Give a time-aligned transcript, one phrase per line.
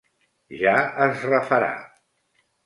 [0.61, 0.73] Ja
[1.09, 1.69] es refarà.